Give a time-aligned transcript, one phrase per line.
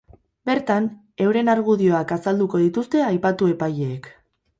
[0.49, 0.85] Bertan,
[1.25, 4.11] euren argudioak azalduko dituzte aipatu epaileek.